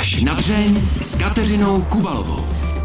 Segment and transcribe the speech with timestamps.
[0.00, 2.44] Až na dřeň s Kateřinou Kubalovou.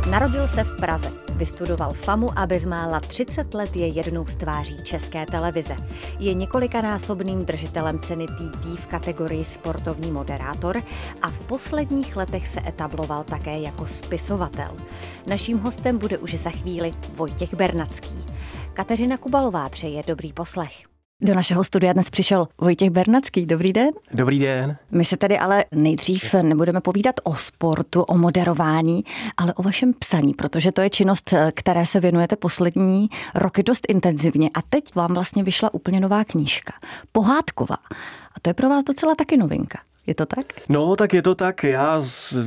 [0.09, 5.25] Narodil se v Praze, vystudoval FAMu a bezmála 30 let je jednou z tváří České
[5.25, 5.75] televize.
[6.19, 10.81] Je několikanásobným držitelem ceny TT v kategorii sportovní moderátor
[11.21, 14.71] a v posledních letech se etabloval také jako spisovatel.
[15.27, 18.25] Naším hostem bude už za chvíli Vojtěch Bernacký.
[18.73, 20.94] Kateřina Kubalová přeje dobrý poslech.
[21.21, 23.45] Do našeho studia dnes přišel Vojtěch Bernacký.
[23.45, 23.89] Dobrý den.
[24.11, 24.77] Dobrý den.
[24.91, 29.03] My se tedy ale nejdřív nebudeme povídat o sportu, o moderování,
[29.37, 34.49] ale o vašem psaní, protože to je činnost, které se věnujete poslední roky dost intenzivně.
[34.53, 36.73] A teď vám vlastně vyšla úplně nová knížka.
[37.11, 37.77] Pohádková.
[38.35, 39.79] A to je pro vás docela taky novinka.
[40.07, 40.45] Je to tak?
[40.69, 41.63] No, tak je to tak.
[41.63, 42.01] Já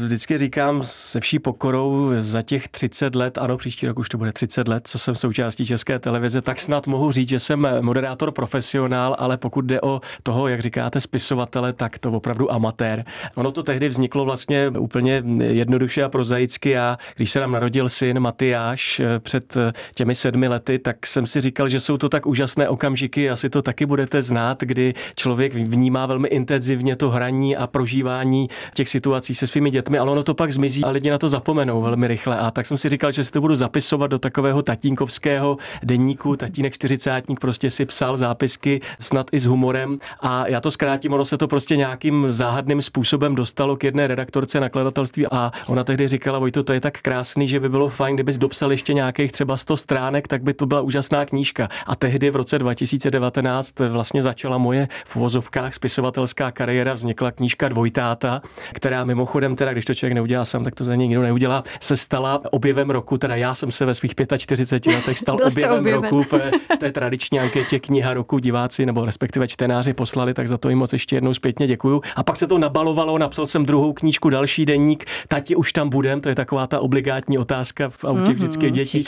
[0.04, 4.32] vždycky říkám se vší pokorou za těch 30 let, ano, příští rok už to bude
[4.32, 9.16] 30 let, co jsem součástí České televize, tak snad mohu říct, že jsem moderátor profesionál,
[9.18, 13.04] ale pokud jde o toho, jak říkáte, spisovatele, tak to opravdu amatér.
[13.34, 16.70] Ono to tehdy vzniklo vlastně úplně jednoduše a prozaicky.
[16.70, 21.26] Já, když se nám narodil syn Matyáš eh, před eh, těmi sedmi lety, tak jsem
[21.26, 25.54] si říkal, že jsou to tak úžasné okamžiky, asi to taky budete znát, kdy člověk
[25.54, 30.34] vnímá velmi intenzivně to hraní a prožívání těch situací se svými dětmi, ale ono to
[30.34, 32.38] pak zmizí a lidi na to zapomenou velmi rychle.
[32.38, 36.36] A tak jsem si říkal, že si to budu zapisovat do takového tatínkovského deníku.
[36.36, 41.24] Tatínek čtyřicátník prostě si psal zápisky snad i s humorem a já to zkrátím, ono
[41.24, 46.38] se to prostě nějakým záhadným způsobem dostalo k jedné redaktorce nakladatelství a ona tehdy říkala,
[46.38, 49.76] Vojto, to je tak krásný, že by bylo fajn, kdybys dopsal ještě nějakých třeba 100
[49.76, 51.68] stránek, tak by to byla úžasná knížka.
[51.86, 58.42] A tehdy v roce 2019 vlastně začala moje v uvozovkách spisovatelská kariéra, vznikla knížka Dvojtáta,
[58.72, 61.96] která mimochodem, teda když to člověk neudělá sám, tak to za něj nikdo neudělá, se
[61.96, 66.22] stala objevem roku, teda já jsem se ve svých 45 letech stal objevem, objevem roku
[66.22, 70.78] v té tradiční anketě kniha roku diváci nebo respektive čtenáři poslali, tak za to jim
[70.78, 72.02] moc ještě jednou zpětně děkuju.
[72.16, 76.20] A pak se to nabalovalo, napsal jsem druhou knížku, další deník, tati už tam budem,
[76.20, 79.04] to je taková ta obligátní otázka v autě mm-hmm, vždycky dětí.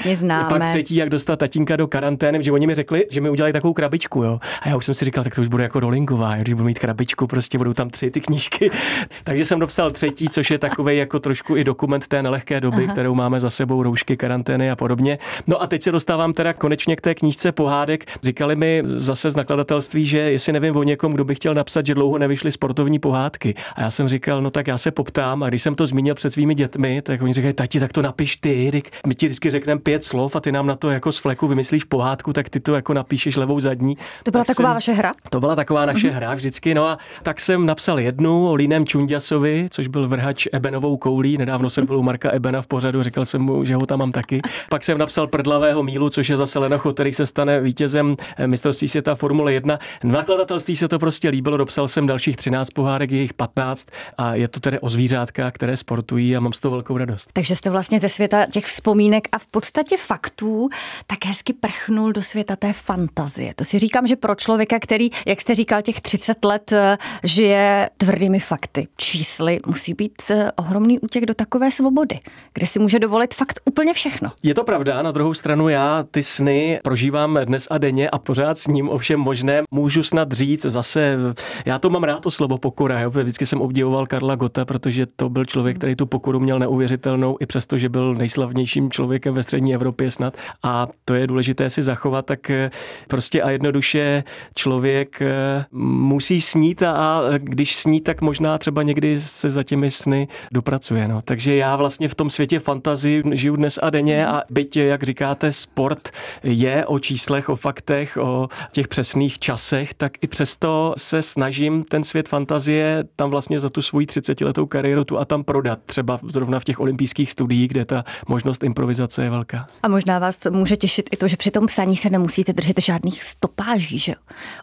[0.48, 3.72] Pak třetí, jak dostat tatínka do karantény, že oni mi řekli, že mi udělali takovou
[3.72, 4.40] krabičku, jo.
[4.62, 6.78] A já už jsem si říkal, tak to už bude jako rolingová, když budu mít
[6.78, 8.70] krabičku, prostě budou tam tři ty ty knížky.
[9.24, 12.92] Takže jsem dopsal třetí, což je takový jako trošku i dokument té nelehké doby, Aha.
[12.92, 15.18] kterou máme za sebou, roušky, karantény a podobně.
[15.46, 18.04] No a teď se dostávám teda konečně k té knížce pohádek.
[18.22, 21.94] Říkali mi zase z nakladatelství, že jestli nevím o někom, kdo by chtěl napsat, že
[21.94, 23.54] dlouho nevyšly sportovní pohádky.
[23.74, 25.42] A já jsem říkal, no tak já se poptám.
[25.42, 28.36] A když jsem to zmínil před svými dětmi, tak oni říkají, tati, tak to napiš
[28.36, 28.82] ty.
[29.06, 31.84] My ti vždycky řekneme pět slov a ty nám na to jako z fleku vymyslíš
[31.84, 33.96] pohádku, tak ty to jako napíšeš levou zadní.
[34.22, 35.12] To byla tak taková jsem, vaše hra?
[35.30, 36.14] To byla taková naše mm-hmm.
[36.14, 36.74] hra vždycky.
[36.74, 41.38] No a tak jsem napsal jednu o Línem Čundiasovi, což byl vrhač Ebenovou koulí.
[41.38, 44.12] Nedávno jsem byl u Marka Ebena v pořadu, řekl jsem mu, že ho tam mám
[44.12, 44.40] taky.
[44.68, 48.88] Pak jsem napsal Prdlavého mílu, což je zase Lenocho, který se stane vítězem eh, mistrovství
[48.88, 49.78] světa Formule 1.
[50.04, 53.88] Nakladatelství se to prostě líbilo, dopsal jsem dalších 13 pohárek, jejich 15
[54.18, 57.30] a je to tedy o zvířátkách, které sportují a mám z toho velkou radost.
[57.32, 60.68] Takže jste vlastně ze světa těch vzpomínek a v podstatě faktů
[61.06, 63.54] tak hezky prchnul do světa té fantazie.
[63.54, 67.90] To si říkám, že pro člověka, který, jak jste říkal, těch 30 let eh, žije
[68.00, 72.18] tvrdými fakty, čísly, musí být eh, ohromný útěk do takové svobody,
[72.54, 74.32] kde si může dovolit fakt úplně všechno.
[74.42, 78.58] Je to pravda, na druhou stranu já ty sny prožívám dnes a denně a pořád
[78.58, 81.16] s ním ovšem možné můžu snad říct zase,
[81.64, 83.10] já to mám rád to slovo pokora, jo?
[83.10, 87.46] vždycky jsem obdivoval Karla Gota, protože to byl člověk, který tu pokoru měl neuvěřitelnou, i
[87.46, 92.26] přesto, že byl nejslavnějším člověkem ve střední Evropě snad a to je důležité si zachovat,
[92.26, 92.70] tak eh,
[93.08, 94.24] prostě a jednoduše
[94.54, 100.28] člověk eh, musí snít a když sní, tak možná třeba někdy se za těmi sny
[100.52, 101.08] dopracuje.
[101.08, 101.22] No.
[101.22, 105.52] Takže já vlastně v tom světě fantazii žiju dnes a denně a byť, jak říkáte,
[105.52, 106.10] sport
[106.42, 112.04] je o číslech, o faktech, o těch přesných časech, tak i přesto se snažím ten
[112.04, 115.78] svět fantazie tam vlastně za tu svoji 30 letou kariéru tu a tam prodat.
[115.86, 119.66] Třeba zrovna v těch olympijských studiích, kde ta možnost improvizace je velká.
[119.82, 123.24] A možná vás může těšit i to, že při tom psaní se nemusíte držet žádných
[123.24, 124.14] stopáží, že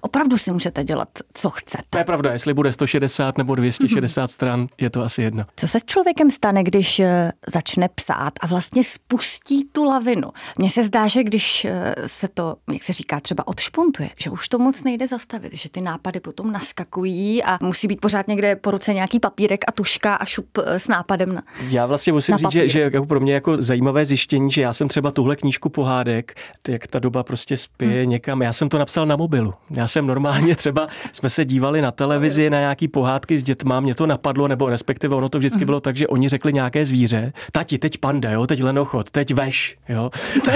[0.02, 1.84] opravdu si můžete dělat, co chcete.
[1.90, 4.34] To je pravda, jestli bude 160 nebo 260 mm-hmm.
[4.34, 5.44] stran, je to asi jedno.
[5.56, 10.32] Co se s člověkem stane, když eh, začne psát a vlastně spustí tu lavinu?
[10.58, 14.48] Mně se zdá, že když eh, se to, jak se říká, třeba odšpuntuje, že už
[14.48, 18.72] to moc nejde zastavit, že ty nápady potom naskakují a musí být pořád někde po
[18.72, 22.38] ruce nějaký papírek a tuška a šup eh, s nápadem na Já vlastně musím na
[22.38, 25.70] říct, že, že jako pro mě jako zajímavé zjištění, že já jsem třeba tuhle knížku
[25.70, 26.36] pohádek,
[26.68, 28.12] jak ta doba prostě spěje hmm.
[28.12, 29.54] někam, já jsem to napsal na mobilu.
[29.70, 33.80] Já jsem normálně třeba, jsme se dívali na televizi na nějaký pohádek pohádky s dětma,
[33.80, 35.66] mě to napadlo, nebo respektive ono to vždycky mm.
[35.66, 37.34] bylo tak, že oni řekli nějaké zvíře.
[37.52, 40.10] Tati, teď panda, jo, teď lenochod, teď veš, jo.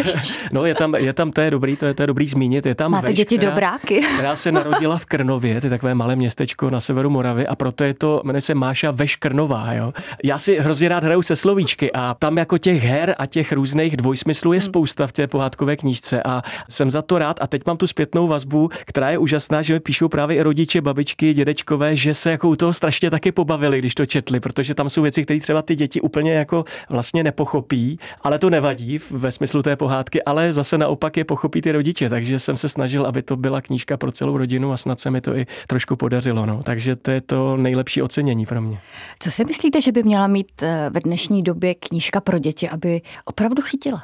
[0.51, 2.75] no je tam, je tam, to je dobrý, to je, to je dobrý zmínit, je
[2.75, 4.01] tam Máte veš, děti která, dobráky.
[4.13, 7.83] která se narodila v Krnově, to je takové malé městečko na severu Moravy a proto
[7.83, 9.94] je to, jmenuje se Máša Veš Krnová, jo.
[10.24, 13.98] Já si hrozně rád hraju se slovíčky a tam jako těch her a těch různých
[13.98, 14.65] dvojsmyslů je hmm.
[14.65, 18.27] spousta v té pohádkové knížce a jsem za to rád a teď mám tu zpětnou
[18.27, 22.49] vazbu, která je úžasná, že mi píšou právě i rodiče, babičky, dědečkové, že se jako
[22.49, 25.75] u toho strašně taky pobavili, když to četli, protože tam jsou věci, které třeba ty
[25.75, 31.17] děti úplně jako vlastně nepochopí, ale to nevadí ve smyslu té pohádky, ale zase naopak
[31.17, 34.71] je pochopí ty rodiče, takže jsem se snažil, aby to byla knížka pro celou rodinu
[34.71, 36.45] a snad se mi to i trošku podařilo.
[36.45, 36.63] No.
[36.63, 38.79] Takže to je to nejlepší ocenění pro mě.
[39.19, 43.01] Co si myslíte, že by měla mít eh, ve dnešní době knížka pro děti, aby
[43.25, 44.03] opravdu chytila?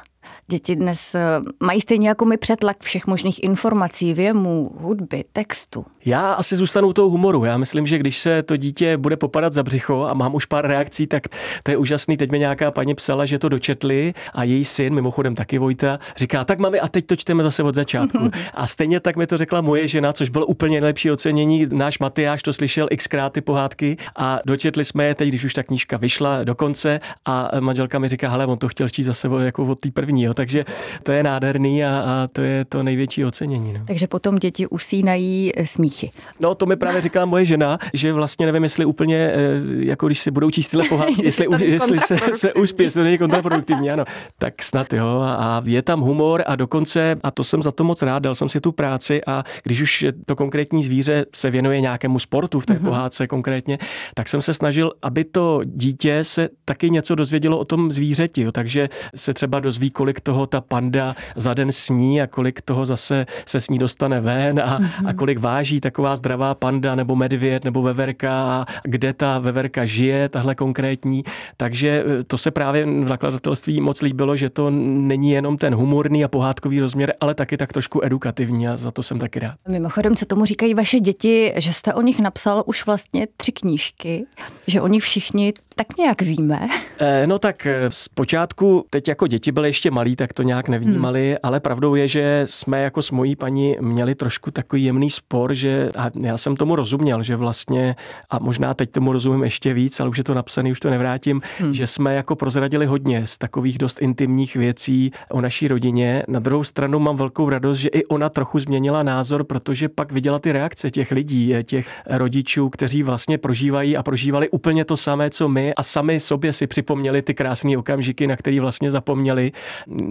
[0.50, 1.20] Děti dnes eh,
[1.60, 5.84] mají stejně jako my přetlak všech možných informací, věmů, hudby, textu.
[6.04, 7.44] Já asi zůstanu u toho humoru.
[7.44, 10.66] Já myslím, že když se to dítě bude popadat za břicho a mám už pár
[10.66, 11.22] reakcí, tak
[11.62, 12.16] to je úžasný.
[12.16, 16.44] Teď mi nějaká paní psala, že to dočetli a její syn, mimochodem taky Vojta, říká,
[16.44, 18.30] tak mami, a teď to čteme zase od začátku.
[18.54, 21.66] A stejně tak mi to řekla moje žena, což bylo úplně nejlepší ocenění.
[21.72, 25.62] Náš Matyáš to slyšel xkrát ty pohádky a dočetli jsme je teď, když už ta
[25.62, 29.64] knížka vyšla do konce a manželka mi říká, hele, on to chtěl číst zase jako
[29.64, 30.22] od té první.
[30.22, 30.64] Jo takže
[31.02, 33.72] to je nádherný a, a to je to největší ocenění.
[33.72, 33.80] No.
[33.86, 36.10] Takže potom děti usínají eh, smíchy.
[36.40, 39.38] No to mi právě říkala moje žena, že vlastně nevím, jestli úplně, eh,
[39.78, 43.18] jako když si budou číst tyhle pohádky, jestli, jestli se, se uspí, jestli to není
[43.18, 44.04] kontraproduktivní, ano.
[44.38, 45.20] Tak snad jo.
[45.22, 48.48] A je tam humor a dokonce, a to jsem za to moc rád, dal jsem
[48.48, 52.74] si tu práci a když už to konkrétní zvíře se věnuje nějakému sportu v té
[52.74, 52.84] mm-hmm.
[52.84, 53.78] pohádce konkrétně,
[54.14, 58.42] tak jsem se snažil, aby to dítě se taky něco dozvědělo o tom zvířeti.
[58.42, 58.52] Jo.
[58.52, 63.26] Takže se třeba dozví, kolik toho ta panda za den sní a kolik toho zase
[63.46, 67.82] se s ní dostane ven a, a kolik váží taková zdravá panda nebo medvěd nebo
[67.82, 71.24] veverka a kde ta veverka žije, tahle konkrétní.
[71.56, 76.24] Takže e, to se právě v nakladatelství moc líbilo, že to není jenom ten humorný
[76.24, 79.56] a pohádkový rozměr, ale taky tak trošku edukativní a za to jsem taky rád.
[79.68, 84.26] Mimochodem, co tomu říkají vaše děti, že jste o nich napsal už vlastně tři knížky,
[84.66, 86.60] že oni všichni tak nějak víme?
[87.00, 91.28] Eh, no tak eh, zpočátku, teď jako děti byly ještě malí, tak to nějak nevnímali,
[91.28, 91.36] hmm.
[91.42, 95.90] ale pravdou je, že jsme jako s mojí paní měli trošku takový jemný spor, že
[95.98, 97.96] a já jsem tomu rozuměl, že vlastně,
[98.30, 101.42] a možná teď tomu rozumím ještě víc, ale už je to napsané, už to nevrátím,
[101.58, 101.74] hmm.
[101.74, 106.22] že jsme jako prozradili hodně z takových dost intimních věcí o naší rodině.
[106.28, 110.38] Na druhou stranu mám velkou radost, že i ona trochu změnila názor, protože pak viděla
[110.38, 115.48] ty reakce těch lidí, těch rodičů, kteří vlastně prožívají a prožívali úplně to samé, co
[115.48, 119.52] my a sami sobě si připomněli ty krásné okamžiky, na které vlastně zapomněli.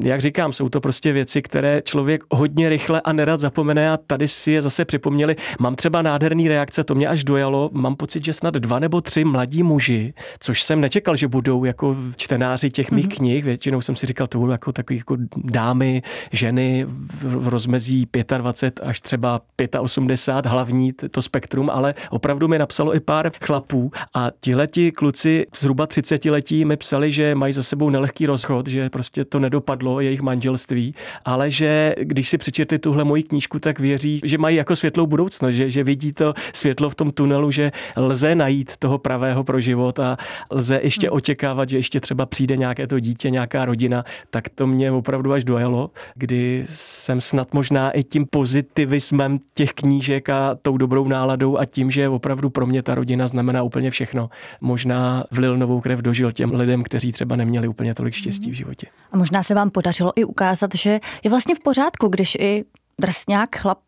[0.03, 4.27] Jak říkám, jsou to prostě věci, které člověk hodně rychle a nerad zapomene a tady
[4.27, 5.35] si je zase připomněli.
[5.59, 7.69] Mám třeba nádherný reakce, to mě až dojalo.
[7.73, 11.95] Mám pocit, že snad dva nebo tři mladí muži, což jsem nečekal, že budou jako
[12.15, 13.15] čtenáři těch mých mm-hmm.
[13.15, 13.43] knih.
[13.43, 16.01] Většinou jsem si říkal, to budou jako takový jako dámy,
[16.31, 18.07] ženy v rozmezí
[18.37, 19.41] 25 až třeba
[19.79, 25.87] 85 hlavní to spektrum, ale opravdu mi napsalo i pár chlapů a tihleti kluci zhruba
[25.87, 30.21] 30 letí mi psali, že mají za sebou nelehký rozchod, že prostě to nedopadlo, jejich
[30.21, 30.95] manželství,
[31.25, 35.53] ale že když si přečetli tuhle moji knížku, tak věří, že mají jako světlou budoucnost,
[35.53, 39.99] že, že vidí to světlo v tom tunelu, že lze najít toho pravého pro život
[39.99, 40.17] a
[40.49, 41.17] lze ještě hmm.
[41.17, 45.43] očekávat, že ještě třeba přijde nějaké to dítě, nějaká rodina, tak to mě opravdu až
[45.43, 51.65] dojelo, kdy jsem snad možná i tím pozitivismem těch knížek a tou dobrou náladou a
[51.65, 54.29] tím, že opravdu pro mě ta rodina znamená úplně všechno.
[54.61, 58.53] Možná vlil novou krev do žil těm lidem, kteří třeba neměli úplně tolik štěstí v
[58.53, 58.87] životě.
[59.11, 62.63] A možná se vám podařilo i ukázat, že je vlastně v pořádku, když i
[63.01, 63.79] drsňák chlap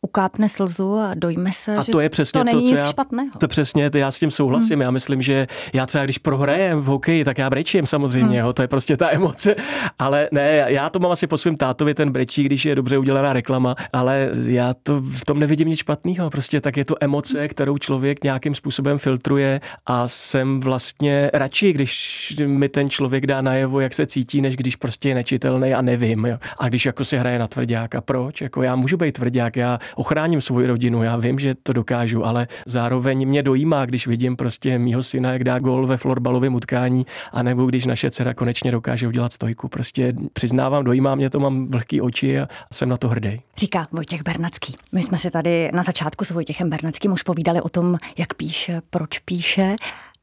[0.00, 3.30] ukápne slzu a dojme se, a to je přesně to, není to, nic já, špatného.
[3.38, 4.74] To přesně, to já s tím souhlasím.
[4.74, 4.82] Hmm.
[4.82, 8.46] Já myslím, že já třeba když prohrajem v hokeji, tak já brečím samozřejmě, hmm.
[8.46, 9.54] jo, to je prostě ta emoce.
[9.98, 13.32] Ale ne, já to mám asi po svém tátovi ten brečí, když je dobře udělaná
[13.32, 16.30] reklama, ale já to v tom nevidím nic špatného.
[16.30, 22.36] Prostě tak je to emoce, kterou člověk nějakým způsobem filtruje a jsem vlastně radši, když
[22.46, 26.24] mi ten člověk dá najevo, jak se cítí, než když prostě je nečitelný a nevím.
[26.26, 26.38] Jo.
[26.58, 28.35] A když jako si hraje na tvrdáka, proč?
[28.42, 32.48] Jako já můžu být tvrdák, já ochráním svou rodinu, já vím, že to dokážu, ale
[32.66, 37.66] zároveň mě dojímá, když vidím prostě mýho syna, jak dá gol ve florbalovém utkání, anebo
[37.66, 39.68] když naše dcera konečně dokáže udělat stojku.
[39.68, 43.40] Prostě přiznávám, dojímá mě to, mám vlhký oči a jsem na to hrdý.
[43.56, 44.74] Říká Vojtěch Bernacký.
[44.92, 48.80] My jsme si tady na začátku s Vojtěchem Bernackým už povídali o tom, jak píše,
[48.90, 49.76] proč píše.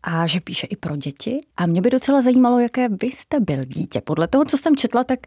[0.03, 1.37] A že píše i pro děti.
[1.57, 4.01] A mě by docela zajímalo, jaké vy jste byl dítě.
[4.01, 5.19] Podle toho, co jsem četla, tak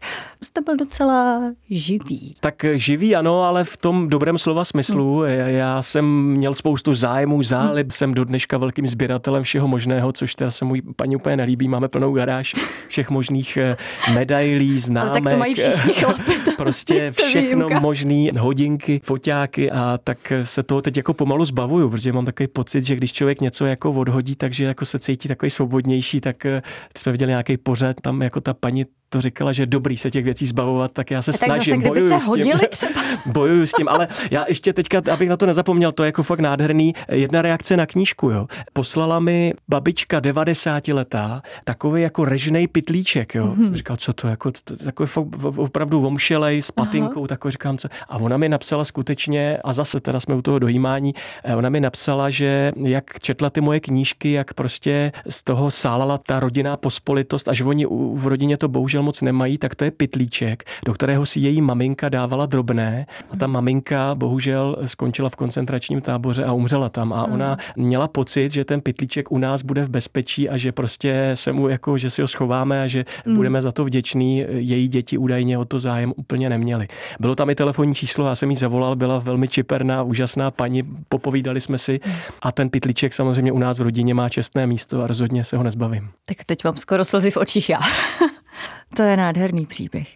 [0.43, 2.35] jste byl docela živý.
[2.39, 5.19] Tak živý ano, ale v tom dobrém slova smyslu.
[5.19, 5.29] Hmm.
[5.47, 7.91] Já jsem měl spoustu zájmů, zálib, hmm.
[7.91, 11.67] jsem do dneška velkým sběratelem všeho možného, což teda se můj paní úplně nelíbí.
[11.67, 12.53] Máme plnou garáž
[12.87, 13.77] všech možných eh,
[14.13, 15.11] medailí, známek.
[15.11, 20.81] Ale tak to mají všichni chlapi, prostě všechno možný, hodinky, foťáky a tak se toho
[20.81, 24.66] teď jako pomalu zbavuju, protože mám takový pocit, že když člověk něco jako odhodí, takže
[24.67, 26.61] jako se cítí takový svobodnější, tak eh,
[26.97, 30.45] jsme viděli nějaký pořad, tam jako ta paní to říkala, že dobrý se těch věcí
[30.45, 32.59] zbavovat, tak já se tak snažím, zase, bojuju se s tím.
[32.69, 33.01] Třeba.
[33.25, 36.39] bojuju s tím, ale já ještě teďka, abych na to nezapomněl, to je jako fakt
[36.39, 36.93] nádherný.
[37.11, 38.47] Jedna reakce na knížku, jo.
[38.73, 43.47] Poslala mi babička 90 letá takový jako režnej pitlíček, jo.
[43.47, 43.63] Mm-hmm.
[43.63, 44.51] Jsem říkal, co to jako,
[44.83, 45.09] takový
[45.55, 47.27] opravdu vomšelej s patinkou, Aha.
[47.27, 47.87] takový říkám, co.
[48.09, 51.79] A ona mi napsala skutečně, a zase teda jsme u toho dojímání, eh, ona mi
[51.79, 57.47] napsala, že jak četla ty moje knížky, jak prostě z toho sálala ta rodinná pospolitost
[57.47, 61.25] a že oni v rodině to bohužel moc nemají, tak to je pytlíček, do kterého
[61.25, 66.89] si její maminka dávala drobné a ta maminka bohužel skončila v koncentračním táboře a umřela
[66.89, 70.71] tam a ona měla pocit, že ten pytlíček u nás bude v bezpečí a že
[70.71, 73.35] prostě se mu jako, že si ho schováme a že mm.
[73.35, 74.45] budeme za to vděční.
[74.49, 76.87] Její děti údajně o to zájem úplně neměli.
[77.19, 81.61] Bylo tam i telefonní číslo, já jsem jí zavolal, byla velmi čiperná, úžasná paní, popovídali
[81.61, 81.99] jsme si
[82.41, 85.63] a ten pytlíček samozřejmě u nás v rodině má čestné místo a rozhodně se ho
[85.63, 86.09] nezbavím.
[86.25, 87.79] Tak teď mám skoro slzy v očích já.
[88.95, 90.07] To je nádherný příběh.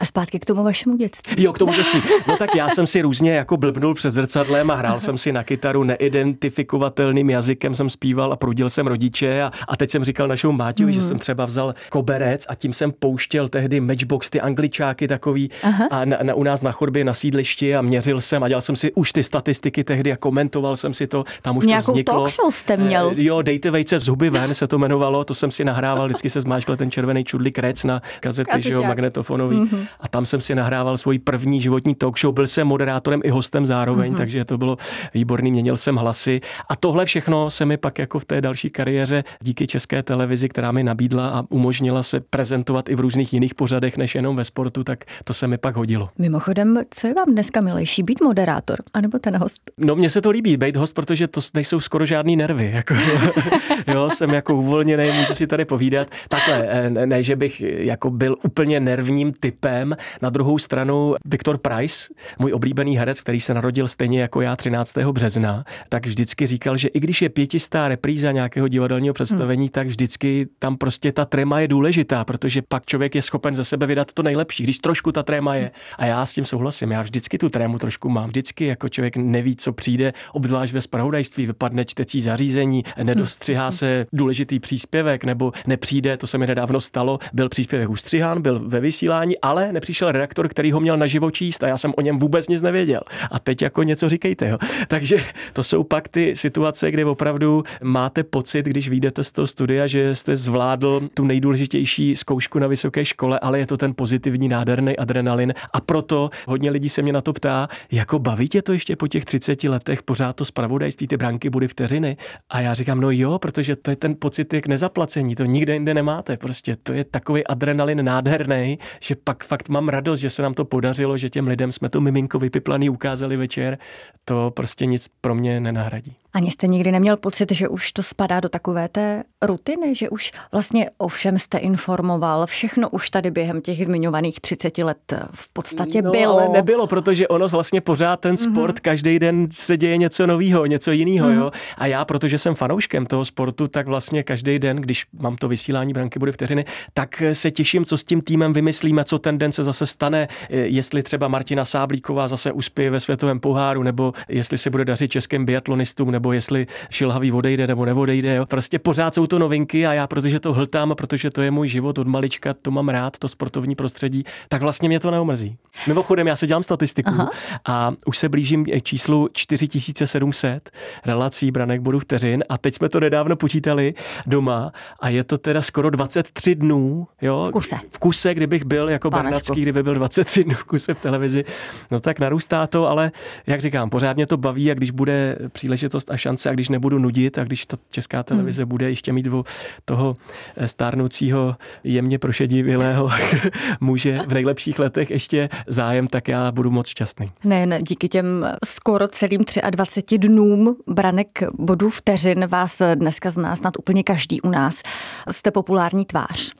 [0.00, 1.42] A zpátky k tomu vašemu dětství.
[1.42, 2.02] Jo, k tomu dětství.
[2.28, 5.42] No tak já jsem si různě jako blbnul před zrcadlem a hrál jsem si na
[5.44, 10.52] kytaru neidentifikovatelným jazykem, jsem zpíval a prudil jsem rodiče a, a teď jsem říkal našemu
[10.52, 10.92] Máťovi, mm.
[10.92, 15.88] že jsem třeba vzal koberec a tím jsem pouštěl tehdy matchbox, ty angličáky takový Aha.
[15.90, 18.76] a na, na, u nás na chodbě na sídlišti a měřil jsem a dělal jsem
[18.76, 22.14] si už ty statistiky tehdy a komentoval jsem si to, tam už Nějakou to vzniklo.
[22.14, 23.10] talk show jste měl?
[23.16, 26.30] E, jo, dejte vejce z huby ven se to jmenovalo, to jsem si nahrával, vždycky
[26.30, 29.56] se zmáčkal ten červený čudlik rec na kazety, že jo, magnetofonový.
[29.56, 29.86] Mm-hmm.
[30.00, 32.34] A tam jsem si nahrával svůj první životní talk show.
[32.34, 34.16] Byl jsem moderátorem i hostem zároveň, mm-hmm.
[34.16, 34.76] takže to bylo
[35.14, 36.40] výborný, měnil jsem hlasy.
[36.68, 40.72] A tohle všechno se mi pak jako v té další kariéře díky české televizi, která
[40.72, 44.84] mi nabídla a umožnila se prezentovat i v různých jiných pořadech, než jenom ve sportu,
[44.84, 46.10] tak to se mi pak hodilo.
[46.18, 49.70] Mimochodem, co je vám dneska milejší, být moderátor anebo ten host?
[49.78, 52.70] No, mně se to líbí, být host, protože to nejsou skoro žádný nervy.
[52.74, 52.94] Jako,
[53.92, 56.08] jo, jsem jako uvolněný, můžu si tady povídat.
[56.28, 59.96] Takhle, eh, ne, že bych jako byl úplně nervním typem.
[60.22, 64.98] Na druhou stranu Viktor Price, můj oblíbený herec, který se narodil stejně jako já 13.
[64.98, 69.68] března, tak vždycky říkal, že i když je pětistá repríza nějakého divadelního představení, hmm.
[69.68, 73.86] tak vždycky tam prostě ta tréma je důležitá, protože pak člověk je schopen ze sebe
[73.86, 75.70] vydat to nejlepší, když trošku ta tréma je.
[75.98, 76.90] A já s tím souhlasím.
[76.90, 78.28] Já vždycky tu trému trošku mám.
[78.28, 84.60] Vždycky jako člověk neví, co přijde, obzvlášť ve spravodajství, vypadne čtecí zařízení, nedostřihá se důležitý
[84.60, 89.72] příspěvek nebo nepřijde, to se mi nedávno stalo, byl příspěvek ustřihán, byl ve vysílání, ale
[89.72, 93.00] nepřišel redaktor, který ho měl naživo číst a já jsem o něm vůbec nic nevěděl.
[93.30, 94.48] A teď jako něco říkejte.
[94.48, 94.58] Jo.
[94.88, 99.86] Takže to jsou pak ty situace, kdy opravdu máte pocit, když vyjdete z toho studia,
[99.86, 104.96] že jste zvládl tu nejdůležitější zkoušku na vysoké škole, ale je to ten pozitivní nádherný
[104.96, 105.54] adrenalin.
[105.72, 109.06] A proto hodně lidí se mě na to ptá, jako baví tě to ještě po
[109.06, 112.16] těch 30 letech, pořád to zpravodajství, ty branky bude vteřiny.
[112.50, 115.94] A já říkám, no jo, protože to je ten pocit jak nezaplacení, to nikde jinde
[115.94, 116.36] nemáte.
[116.36, 120.54] Prostě to je takový adrenalin nádherný nádherný, že pak fakt mám radost, že se nám
[120.54, 123.78] to podařilo, že těm lidem jsme to miminko vypiplaný ukázali večer.
[124.24, 126.16] To prostě nic pro mě nenahradí.
[126.34, 130.32] Ani jste nikdy neměl pocit, že už to spadá do takové té rutiny, že už
[130.52, 136.02] vlastně o všem jste informoval, všechno už tady během těch zmiňovaných 30 let v podstatě
[136.02, 136.40] no, bylo.
[136.40, 138.82] ale nebylo, protože ono vlastně pořád ten sport, mm-hmm.
[138.82, 141.38] každý den se děje něco nového, něco jiného, mm-hmm.
[141.38, 141.50] jo.
[141.78, 145.92] A já, protože jsem fanouškem toho sportu, tak vlastně každý den, když mám to vysílání
[145.92, 149.64] branky bude vteřiny, tak se těším, co s tím týmem vymyslíme, co ten den se
[149.64, 154.84] zase stane, jestli třeba Martina Sáblíková zase uspěje ve světovém poháru, nebo jestli se bude
[154.84, 158.34] dařit českým biatlonistům, nebo jestli šilhavý odejde nebo neodejde.
[158.34, 158.46] Jo.
[158.46, 161.68] Prostě pořád jsou to novinky a já, protože to hltám a protože to je můj
[161.68, 165.56] život od malička, to mám rád, to sportovní prostředí, tak vlastně mě to neomrzí.
[165.86, 167.30] Mimochodem, já se dělám statistiku Aha.
[167.66, 170.70] a už se blížím k číslu 4700
[171.06, 173.94] relací branek bodu vteřin a teď jsme to nedávno počítali
[174.26, 177.06] doma a je to teda skoro 23 dnů.
[177.22, 177.76] Jo, v kuse.
[177.90, 181.44] V kuse, kdybych byl jako Bernacký, kdyby byl 23 dnů v kuse v televizi,
[181.90, 183.12] no tak narůstá to, ale
[183.46, 186.68] jak říkám, pořád mě to baví a když bude příležitost možnost a šance a když
[186.68, 188.68] nebudu nudit a když ta česká televize hmm.
[188.68, 189.44] bude ještě mít o
[189.84, 190.14] toho
[190.56, 193.10] eh, stárnoucího jemně prošedivělého
[193.80, 197.26] muže v nejlepších letech ještě zájem, tak já budu moc šťastný.
[197.44, 203.78] Ne, ne, díky těm skoro celým 23 dnům branek bodů vteřin vás dneska zná snad
[203.78, 204.82] úplně každý u nás.
[205.30, 206.54] Jste populární tvář.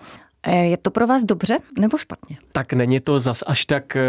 [0.51, 2.37] Eh, je to pro vás dobře nebo špatně?
[2.53, 4.03] Tak není to zas až tak eh,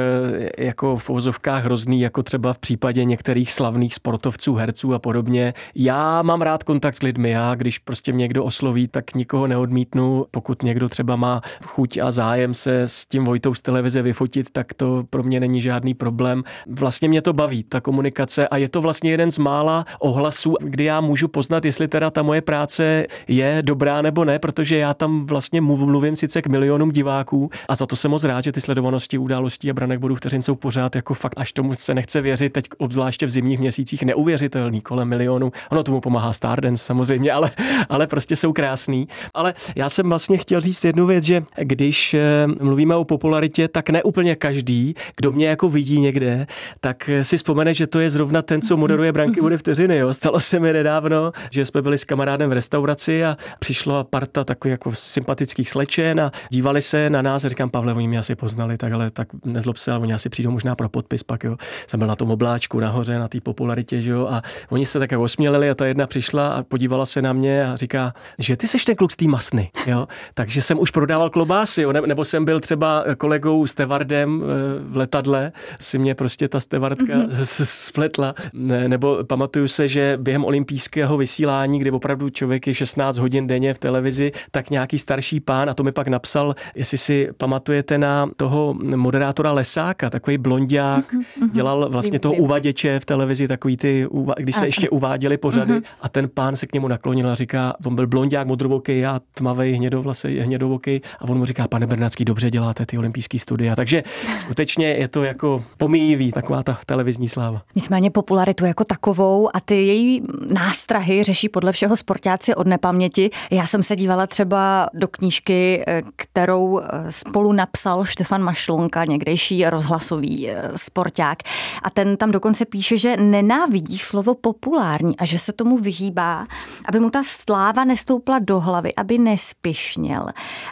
[0.58, 5.54] jako v uvozovkách hrozný, jako třeba v případě některých slavných sportovců, herců a podobně.
[5.76, 7.30] Já mám rád kontakt s lidmi.
[7.30, 10.26] Já, když prostě mě někdo osloví, tak nikoho neodmítnu.
[10.32, 14.74] Pokud někdo třeba má chuť a zájem se s tím Vojtou z televize vyfotit, tak
[14.74, 16.44] to pro mě není žádný problém.
[16.68, 20.84] Vlastně mě to baví, ta komunikace a je to vlastně jeden z mála ohlasů, kdy
[20.84, 25.26] já můžu poznat, jestli teda ta moje práce je dobrá nebo ne, protože já tam
[25.26, 28.62] vlastně mluvím si sice k milionům diváků a za to jsem moc rád, že ty
[28.62, 32.54] sledovanosti událostí a branek bodů vteřin jsou pořád jako fakt, až tomu se nechce věřit,
[32.54, 35.52] teď obzvláště v zimních měsících neuvěřitelný kolem milionů.
[35.72, 37.52] Ono tomu pomáhá Stardance samozřejmě, ale,
[37.90, 39.08] ale prostě jsou krásný.
[39.34, 43.90] Ale já jsem vlastně chtěl říct jednu věc, že když eh, mluvíme o popularitě, tak
[43.90, 46.48] ne úplně každý, kdo mě jako vidí někde,
[46.82, 49.98] tak si vzpomene, že to je zrovna ten, co moderuje branky bude vteřiny.
[49.98, 50.14] Jo.
[50.14, 54.72] Stalo se mi nedávno, že jsme byli s kamarádem v restauraci a přišla parta takových
[54.72, 55.70] jako sympatických
[56.10, 59.12] slečen a dívali se na nás a říkám, Pavle, oni mě asi poznali, tak ale
[59.12, 61.58] tak nezlob se, ale oni asi přijdou možná pro podpis pak, jo.
[61.88, 65.12] Jsem byl na tom obláčku nahoře, na té popularitě, že jo, a oni se tak
[65.12, 68.68] jako osmělili a ta jedna přišla a podívala se na mě a říká, že ty
[68.68, 70.08] seš ten kluk z té masny, jo.
[70.34, 74.46] Takže jsem už prodával klobásy, jo, nebo jsem byl třeba kolegou Stevardem eh,
[74.84, 77.64] v letadle, si mě prostě ta stevardka mm-hmm.
[77.64, 83.48] spletla, ne, nebo pamatuju se, že během olympijského vysílání, kdy opravdu člověk je 16 hodin
[83.48, 87.98] denně v televizi, tak nějaký starší pán, a to mi pak napsal, jestli si pamatujete
[87.98, 91.52] na toho moderátora Lesáka, takový blondiák, mm-hmm.
[91.52, 95.84] dělal vlastně toho uvaděče v televizi, takový ty, když se ještě uváděli pořady mm-hmm.
[96.02, 99.74] a ten pán se k němu naklonil a říká, on byl blondiák, modrovoký, já tmavý,
[99.74, 103.76] hnědovlasý, hnědovoký a on mu říká, pane Bernacký, dobře děláte ty olympijské studia.
[103.76, 104.04] Takže
[104.40, 107.62] skutečně je to jako pomíjivý, taková ta televizní sláva.
[107.76, 110.22] Nicméně popularitu jako takovou a ty její
[110.54, 113.30] nástrahy řeší podle všeho sportáci od nepaměti.
[113.52, 115.84] Já jsem se dívala třeba do knížky
[116.16, 121.38] kterou eh, spolu napsal Štefan Mašlonka, někdejší rozhlasový eh, sporták.
[121.84, 126.48] A ten tam dokonce píše, že nenávidí slovo populární a že se tomu vyhýbá,
[126.86, 130.28] aby mu ta sláva nestoupla do hlavy, aby nespišněl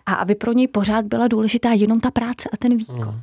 [0.06, 3.16] a aby pro něj pořád byla důležitá jenom ta práce a ten výkon.
[3.16, 3.22] Mm.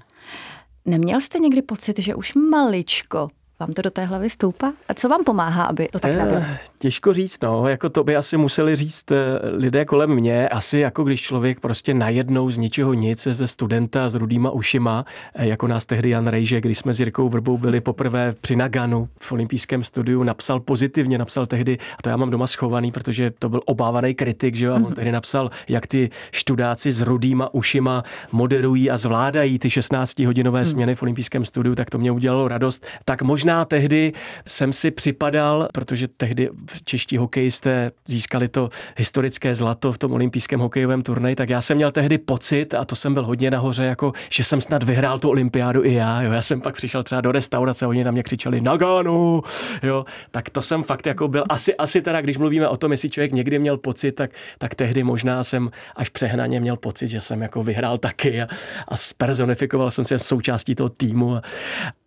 [0.85, 3.29] Neměl jste někdy pocit, že už maličko
[3.61, 4.73] vám to do té hlavy stoupá?
[4.89, 6.43] A co vám pomáhá, aby to tak eh, nebylo?
[6.79, 11.05] Těžko říct, no, jako to by asi museli říct eh, lidé kolem mě, asi jako
[11.05, 15.87] když člověk prostě najednou z ničeho nic ze studenta s rudýma ušima, eh, jako nás
[15.87, 20.23] tehdy Jan Rejže, když jsme s Jirkou Vrbou byli poprvé při Naganu v olympijském studiu,
[20.23, 24.57] napsal pozitivně, napsal tehdy, a to já mám doma schovaný, protože to byl obávaný kritik,
[24.57, 24.95] že jo, a on mhm.
[24.95, 30.65] tehdy napsal, jak ty študáci s rudýma ušima moderují a zvládají ty 16-hodinové mhm.
[30.65, 32.87] směny v olympijském studiu, tak to mě udělalo radost.
[33.05, 34.13] Tak možná možná tehdy
[34.47, 36.51] jsem si připadal, protože tehdy
[36.85, 41.91] čeští hokejisté získali to historické zlato v tom olympijském hokejovém turnaji, tak já jsem měl
[41.91, 45.85] tehdy pocit, a to jsem byl hodně nahoře, jako, že jsem snad vyhrál tu olympiádu
[45.85, 46.23] i já.
[46.23, 46.33] Jo.
[46.33, 49.43] Já jsem pak přišel třeba do restaurace, oni na mě křičeli Nagano,
[49.83, 50.05] jo.
[50.31, 53.33] Tak to jsem fakt jako byl, asi, asi teda, když mluvíme o tom, jestli člověk
[53.33, 57.63] někdy měl pocit, tak, tak tehdy možná jsem až přehnaně měl pocit, že jsem jako
[57.63, 58.47] vyhrál taky a,
[58.89, 61.41] a spersonifikoval jsem se součástí toho týmu.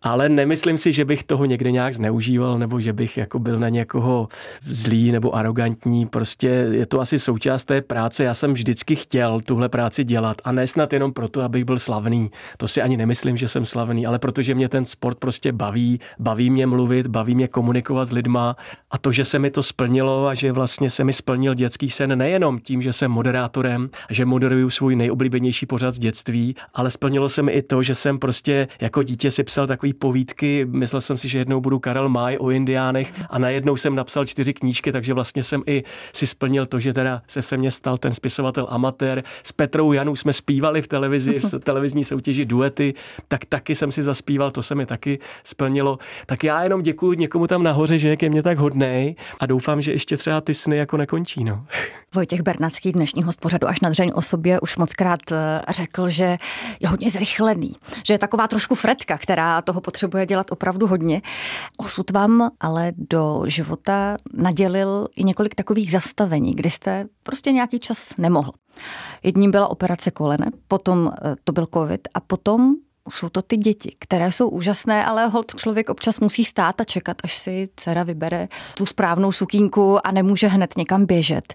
[0.02, 3.68] Ale nemyslím si, že bych toho někde nějak zneužíval, nebo že bych jako byl na
[3.68, 4.28] někoho
[4.62, 6.06] zlý nebo arrogantní.
[6.06, 8.24] Prostě je to asi součást té práce.
[8.24, 12.30] Já jsem vždycky chtěl tuhle práci dělat a ne snad jenom proto, abych byl slavný.
[12.56, 16.50] To si ani nemyslím, že jsem slavný, ale protože mě ten sport prostě baví, baví
[16.50, 18.56] mě mluvit, baví mě komunikovat s lidma
[18.90, 22.18] a to, že se mi to splnilo a že vlastně se mi splnil dětský sen
[22.18, 27.42] nejenom tím, že jsem moderátorem, že moderuju svůj nejoblíbenější pořad z dětství, ale splnilo se
[27.42, 31.28] mi i to, že jsem prostě jako dítě si psal takový povídky, myslel jsem si,
[31.28, 35.42] že jednou budu Karel Maj o indiánech a najednou jsem napsal čtyři knížky, takže vlastně
[35.42, 39.22] jsem i si splnil to, že teda se se mně stal ten spisovatel amatér.
[39.42, 42.94] S Petrou Janou jsme zpívali v televizi, v televizní soutěži duety,
[43.28, 45.98] tak taky jsem si zaspíval, to se mi taky splnilo.
[46.26, 49.82] Tak já jenom děkuji někomu tam nahoře, že je ke mně tak hodnej a doufám,
[49.82, 51.44] že ještě třeba ty sny jako nekončí.
[51.44, 51.64] No.
[52.14, 56.36] Vojtěch Bernacký dnešního pořadu až na dřeň o sobě už moc krát eh, řekl, že
[56.80, 57.72] je hodně zrychlený,
[58.06, 61.07] že je taková trošku fretka, která toho potřebuje dělat opravdu hodně.
[61.76, 68.12] Osud vám ale do života nadělil i několik takových zastavení, kdy jste prostě nějaký čas
[68.18, 68.52] nemohl.
[69.22, 72.74] Jedním byla operace kolene, potom eh, to byl covid a potom
[73.10, 77.16] jsou to ty děti, které jsou úžasné, ale hold člověk občas musí stát a čekat,
[77.24, 81.54] až si dcera vybere tu správnou sukínku a nemůže hned někam běžet.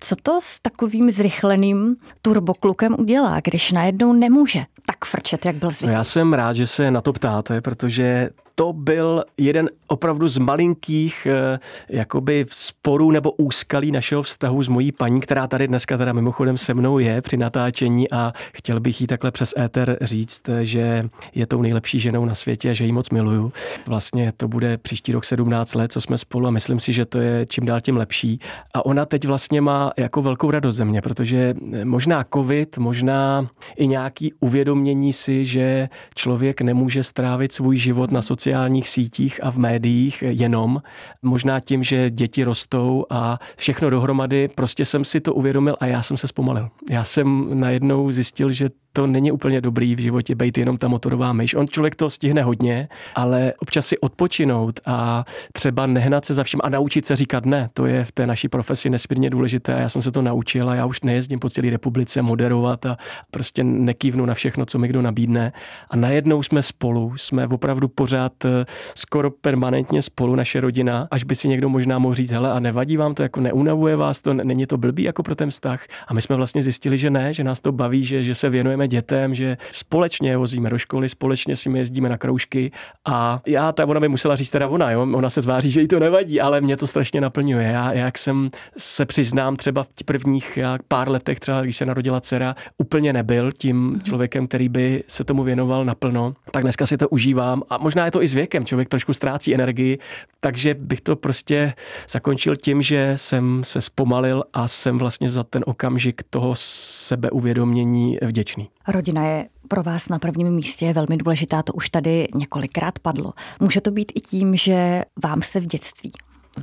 [0.00, 5.86] Co to s takovým zrychleným turboklukem udělá, když najednou nemůže tak frčet, jak byl zvyklý?
[5.86, 10.38] No já jsem rád, že se na to ptáte, protože to byl jeden opravdu z
[10.38, 16.12] malinkých eh, jakoby sporů nebo úskalí našeho vztahu s mojí paní, která tady dneska teda
[16.12, 21.08] mimochodem se mnou je při natáčení a chtěl bych jí takhle přes éter říct, že
[21.34, 23.52] je tou nejlepší ženou na světě a že ji moc miluju.
[23.86, 27.18] Vlastně to bude příští rok 17 let, co jsme spolu a myslím si, že to
[27.18, 28.40] je čím dál tím lepší.
[28.74, 33.86] A ona teď vlastně má jako velkou radost ze mě, protože možná covid, možná i
[33.86, 39.58] nějaký uvědomění si, že člověk nemůže strávit svůj život na sociální sociálních sítích a v
[39.58, 40.82] médiích jenom.
[41.22, 46.02] Možná tím, že děti rostou a všechno dohromady, prostě jsem si to uvědomil a já
[46.02, 46.68] jsem se zpomalil.
[46.90, 51.32] Já jsem najednou zjistil, že to není úplně dobrý v životě být jenom ta motorová
[51.32, 51.54] myš.
[51.54, 56.60] On člověk to stihne hodně, ale občas si odpočinout a třeba nehnat se za vším
[56.64, 60.02] a naučit se říkat ne, to je v té naší profesi nesmírně důležité já jsem
[60.02, 62.96] se to naučil a já už nejezdím po celé republice moderovat a
[63.30, 65.52] prostě nekývnu na všechno, co mi kdo nabídne.
[65.90, 68.64] A najednou jsme spolu, jsme opravdu pořád eh,
[68.94, 72.96] skoro permanentně spolu, naše rodina, až by si někdo možná mohl říct, hele, a nevadí
[72.96, 75.86] vám to, jako neunavuje vás to, není to blbý jako pro ten vztah.
[76.08, 78.88] A my jsme vlastně zjistili, že ne, že nás to baví, že, že se věnujeme
[78.88, 82.70] dětem, že společně vozíme do školy, společně si jezdíme na kroužky
[83.04, 85.02] a já, ta ona by musela říct teda ona, jo?
[85.02, 87.68] ona se tváří, že jí to nevadí, ale mě to strašně naplňuje.
[87.68, 92.56] Já, jak jsem se přiznám třeba v prvních pár letech, třeba když se narodila dcera,
[92.78, 94.02] úplně nebyl tím mhm.
[94.02, 98.10] člověkem, který by se tomu věnoval naplno, tak dneska si to užívám a možná je
[98.10, 99.98] to i s věkem, člověk trošku ztrácí energii,
[100.40, 101.74] takže bych to prostě
[102.08, 108.68] zakončil tím, že jsem se zpomalil a jsem vlastně za ten okamžik toho sebeuvědomění vděčný.
[108.88, 113.32] Rodina je pro vás na prvním místě je velmi důležitá, to už tady několikrát padlo.
[113.60, 116.12] Může to být i tím, že vám se v dětství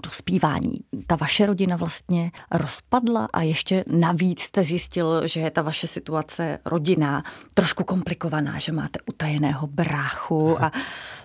[0.03, 5.87] dospívání ta vaše rodina vlastně rozpadla a ještě navíc jste zjistil, že je ta vaše
[5.87, 7.23] situace rodina
[7.53, 10.71] trošku komplikovaná, že máte utajeného bráchu a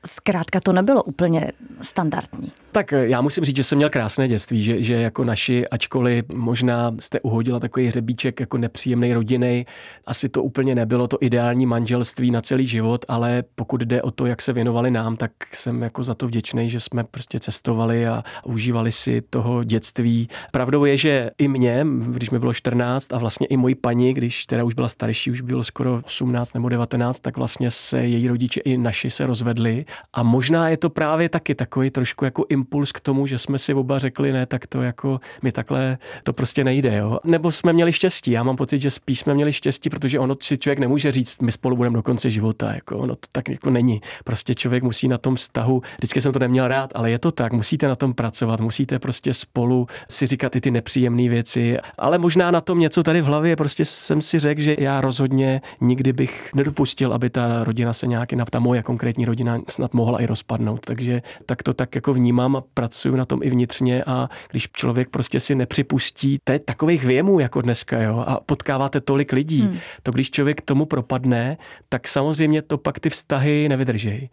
[0.07, 2.53] zkrátka to nebylo úplně standardní.
[2.73, 6.25] Tak eh, já musím říct, že jsem měl krásné dětství, že, že jako naši, ačkoliv
[6.35, 9.67] možná jste uhodila takový hřebíček jako nepříjemný rodiny,
[10.07, 14.27] asi to úplně nebylo to ideální manželství na celý život, ale pokud jde o to,
[14.27, 18.25] jak se věnovali nám, tak jsem jako za to vděčný, že jsme prostě cestovali a
[18.55, 20.29] užívali si toho dětství.
[20.53, 24.47] Pravdou je, že i mě, když mi bylo 14 a vlastně i moji paní, když
[24.47, 28.61] teda už byla starší, už bylo skoro 18 nebo 19, tak vlastně se její rodiče
[28.61, 33.01] i naši se rozvedli a možná je to právě taky takový trošku jako impuls k
[33.01, 36.97] tomu, že jsme si oba řekli, ne, tak to jako my takhle to prostě nejde,
[36.97, 37.19] jo.
[37.25, 38.31] Nebo jsme měli štěstí.
[38.31, 41.53] Já mám pocit, že spíš jsme měli štěstí, protože ono si člověk nemůže říct, my
[41.53, 44.01] spolu budeme do konce života, jako ono to tak jako není.
[44.25, 47.53] Prostě člověk musí na tom vztahu, vždycky jsem to neměl rád, ale je to tak,
[47.53, 52.51] musíte na tom pracovat, musíte prostě spolu si říkat i ty nepříjemné věci, ale možná
[52.51, 56.51] na tom něco tady v hlavě, prostě jsem si řekl, že já rozhodně nikdy bych
[56.55, 60.87] nedopustil, aby ta rodina se nějaký, ta moje konkrétní rodina snad mohla i rozpadnout.
[60.87, 64.05] Takže tak to tak jako vnímám a pracuju na tom i vnitřně.
[64.05, 69.33] A když člověk prostě si nepřipustí te, takových věmů jako dneska jo, a potkáváte tolik
[69.33, 69.79] lidí, hmm.
[70.03, 71.57] to když člověk tomu propadne,
[71.89, 74.31] tak samozřejmě to pak ty vztahy nevydrží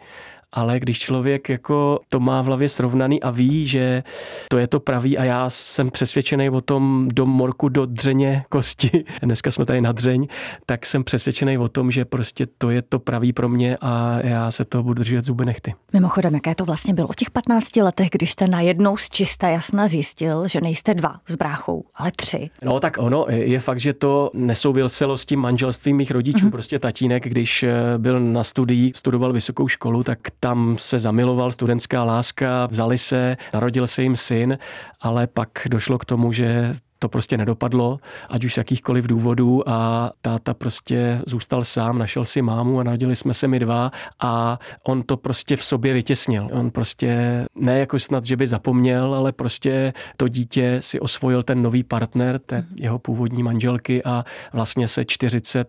[0.52, 4.04] ale když člověk jako to má v hlavě srovnaný a ví, že
[4.50, 9.04] to je to pravý a já jsem přesvědčený o tom do morku, do dřeně kosti,
[9.22, 10.28] dneska jsme tady na dřeň,
[10.66, 14.52] tak jsem přesvědčený o tom, že prostě to je to pravý pro mě a já
[14.52, 15.74] se toho budu držet zuby nechty.
[15.94, 19.88] Mimochodem, jaké to vlastně bylo o těch 15 letech, když jste najednou z čista jasna
[19.88, 22.50] zjistil, že nejste dva s bráchou, ale tři?
[22.64, 26.46] No tak ono, je fakt, že to nesouviselo s tím manželstvím mých rodičů.
[26.46, 26.52] Mm-hmm.
[26.52, 32.04] Prostě tatínek, když eh, byl na studii, studoval vysokou školu, tak tam se zamiloval studentská
[32.04, 34.58] láska, vzali se, narodil se jim syn,
[35.02, 40.12] ale pak došlo k tomu, že to prostě nedopadlo, ať už z jakýchkoliv důvodů a
[40.22, 45.04] táta prostě zůstal sám, našel si mámu a narodili jsme se my dva a on
[45.04, 46.50] to prostě v sobě vytěsnil.
[46.52, 51.62] On prostě ne jako snad, že by zapomněl, ale prostě to dítě si osvojil ten
[51.62, 55.68] nový partner, té jeho původní manželky a vlastně se 40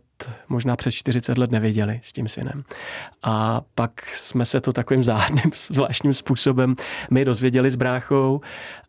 [0.49, 2.65] možná přes 40 let nevěděli s tím synem.
[3.23, 6.75] A pak jsme se to takovým záhadným zvláštním způsobem
[7.11, 8.41] my dozvěděli s bráchou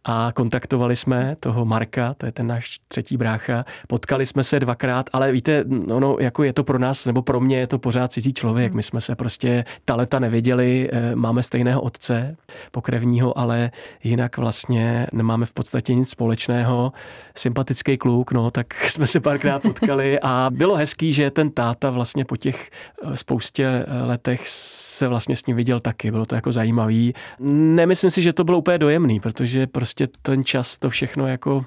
[0.06, 3.66] a kontaktovali jsme toho Marka, to je ten náš třetí brácha.
[3.88, 7.60] Potkali jsme se dvakrát, ale víte, ono, jako je to pro nás, nebo pro mě
[7.60, 8.72] je to pořád cizí člověk.
[8.72, 8.76] Hmm.
[8.78, 12.36] My jsme se prostě ta leta nevěděli, eh, máme stejného otce
[12.72, 13.72] pokrevního, ale
[14.04, 16.94] jinak vlastně nemáme v podstatě nic společného.
[17.36, 22.26] Sympatický kluk, no, tak jsme se párkrát potkali a bylo hezký, že ten táta vlastně
[22.26, 22.70] po těch
[23.04, 26.12] eh, spoustě eh, letech se vlastně s ním viděl taky.
[26.12, 27.14] Bylo to jako zajímavý.
[27.40, 31.66] Nemyslím si, že to bylo úplně dojemný, protože prostě ten čas to všechno jako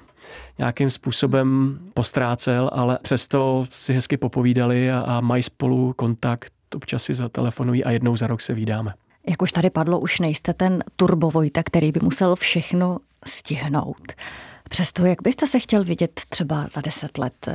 [0.57, 7.13] nějakým způsobem postrácel, ale přesto si hezky popovídali a, a mají spolu kontakt, občas si
[7.13, 8.93] zatelefonují a jednou za rok se vídáme.
[9.29, 14.13] Jak už tady padlo, už nejste ten turbovojta, který by musel všechno stihnout.
[14.69, 17.49] Přesto, jak byste se chtěl vidět třeba za deset let?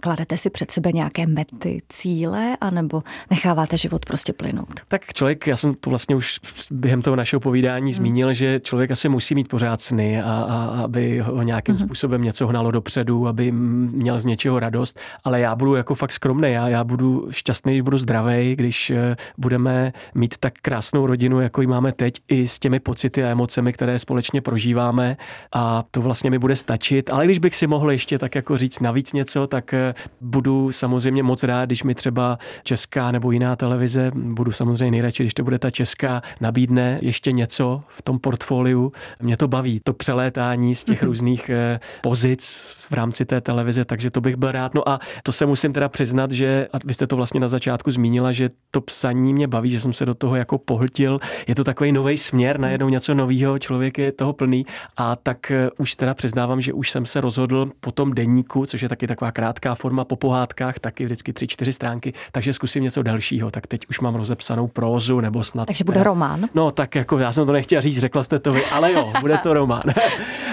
[0.00, 4.80] Kladete si před sebe nějaké mety, cíle, anebo necháváte život prostě plynout?
[4.88, 7.92] Tak člověk, já jsem to vlastně už během toho našeho povídání hmm.
[7.92, 11.86] zmínil, že člověk asi musí mít pořád sny, a, a aby ho nějakým hmm.
[11.86, 15.00] způsobem něco hnalo dopředu, aby měl z něčeho radost.
[15.24, 19.16] Ale já budu jako fakt skromný, já, já budu šťastný, když budu zdravý, když eh,
[19.38, 23.72] budeme mít tak krásnou rodinu, jako ji máme teď, i s těmi pocity a emocemi,
[23.72, 25.16] které společně prožíváme.
[25.52, 27.10] A to vlastně mi bude stačit.
[27.10, 29.74] Ale když bych si mohl ještě tak jako říct navíc něco, tak
[30.20, 35.34] budu samozřejmě moc rád, když mi třeba česká nebo jiná televize, budu samozřejmě nejradši, když
[35.34, 38.92] to bude ta česká, nabídne ještě něco v tom portfoliu.
[39.22, 41.06] Mě to baví, to přelétání z těch mm-hmm.
[41.06, 44.74] různých eh, pozic v rámci té televize, takže to bych byl rád.
[44.74, 47.90] No a to se musím teda přiznat, že, a vy jste to vlastně na začátku
[47.90, 51.18] zmínila, že to psaní mě baví, že jsem se do toho jako pohltil.
[51.46, 55.70] Je to takový nový směr, najednou něco nového, člověk je toho plný a tak eh,
[55.78, 59.32] už teda přiznávám, že už jsem se rozhodl po tom deníku, což je taky taková
[59.32, 63.50] krátká forma po pohádkách, taky vždycky tři, čtyři stránky, takže zkusím něco dalšího.
[63.50, 65.66] Tak teď už mám rozepsanou prózu nebo snad.
[65.66, 66.48] Takže bude román?
[66.54, 69.38] No tak jako já jsem to nechtěl říct, řekla jste to vy, ale jo, bude
[69.38, 69.82] to román.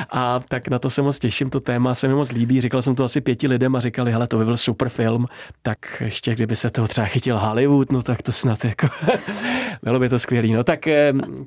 [0.10, 2.62] a tak na to se moc těším, to téma se mi moc líbí.
[2.62, 5.28] Říkal jsem to asi pěti lidem a říkali, hele, to by byl super film,
[5.62, 8.88] tak ještě kdyby se toho třeba chytil Hollywood, no tak to snad jako
[9.84, 10.54] bylo by to skvělý.
[10.54, 10.80] No tak,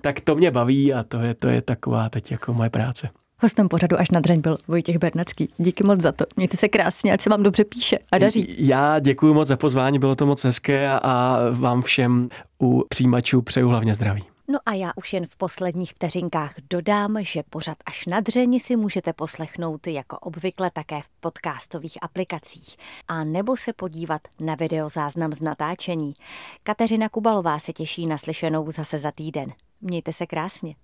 [0.00, 3.08] tak to mě baví a to je, to je taková teď jako moje práce.
[3.44, 5.48] Hostem pořadu až na dřeň byl Vojtěch Bernacký.
[5.58, 6.24] Díky moc za to.
[6.36, 8.54] Mějte se krásně, ať se vám dobře píše a daří.
[8.58, 12.28] Já děkuji moc za pozvání, bylo to moc hezké a vám všem
[12.62, 14.24] u přijímačů přeju hlavně zdraví.
[14.48, 18.76] No a já už jen v posledních vteřinkách dodám, že pořad až na dřeni si
[18.76, 22.76] můžete poslechnout jako obvykle také v podcastových aplikacích
[23.08, 26.14] a nebo se podívat na videozáznam z natáčení.
[26.62, 29.52] Kateřina Kubalová se těší na slyšenou zase za týden.
[29.80, 30.72] Mějte se krásně.